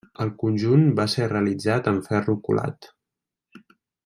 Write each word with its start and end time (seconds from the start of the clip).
El 0.23 0.29
conjunt 0.43 0.85
va 0.99 1.05
ser 1.15 1.27
realitzat 1.33 1.91
en 1.93 2.01
ferro 2.09 2.39
colat. 2.49 2.93